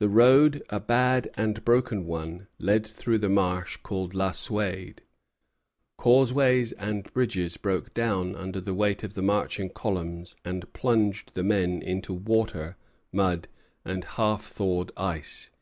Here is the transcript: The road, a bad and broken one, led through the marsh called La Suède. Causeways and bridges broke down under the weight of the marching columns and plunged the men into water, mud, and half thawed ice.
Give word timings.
The 0.00 0.08
road, 0.08 0.60
a 0.70 0.80
bad 0.80 1.30
and 1.36 1.64
broken 1.64 2.04
one, 2.04 2.48
led 2.58 2.84
through 2.84 3.18
the 3.18 3.28
marsh 3.28 3.76
called 3.76 4.12
La 4.12 4.32
Suède. 4.32 4.96
Causeways 5.96 6.72
and 6.72 7.04
bridges 7.12 7.56
broke 7.56 7.94
down 7.94 8.34
under 8.34 8.58
the 8.60 8.74
weight 8.74 9.04
of 9.04 9.14
the 9.14 9.22
marching 9.22 9.70
columns 9.70 10.34
and 10.44 10.72
plunged 10.72 11.34
the 11.34 11.44
men 11.44 11.80
into 11.80 12.12
water, 12.12 12.76
mud, 13.12 13.46
and 13.84 14.02
half 14.02 14.42
thawed 14.46 14.90
ice. 14.96 15.52